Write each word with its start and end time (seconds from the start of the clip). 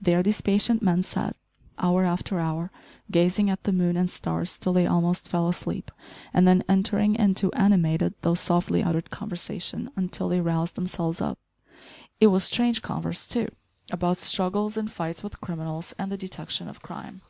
There 0.00 0.20
these 0.20 0.40
patient 0.40 0.82
men 0.82 1.04
sat, 1.04 1.36
hour 1.78 2.04
after 2.04 2.40
hour, 2.40 2.72
gazing 3.12 3.48
at 3.48 3.62
the 3.62 3.72
moon 3.72 3.96
and 3.96 4.10
stars 4.10 4.58
till 4.58 4.72
they 4.72 4.84
almost 4.88 5.28
fell 5.28 5.48
asleep, 5.48 5.92
and 6.34 6.44
then 6.44 6.64
entering 6.68 7.14
into 7.14 7.52
animated, 7.52 8.14
though 8.22 8.34
softly 8.34 8.82
uttered, 8.82 9.10
conversation 9.10 9.92
until 9.94 10.28
they 10.28 10.40
roused 10.40 10.74
themselves 10.74 11.20
up. 11.20 11.38
It 12.18 12.26
was 12.34 12.42
strange 12.42 12.82
converse 12.82 13.28
too, 13.28 13.46
about 13.92 14.16
struggles 14.16 14.76
and 14.76 14.90
fights 14.90 15.22
with 15.22 15.40
criminals 15.40 15.94
and 16.00 16.10
the 16.10 16.16
detection 16.16 16.68
of 16.68 16.82
crime. 16.82 17.20